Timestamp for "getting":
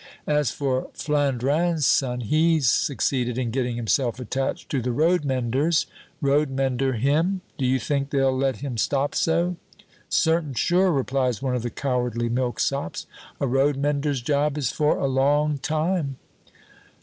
3.51-3.75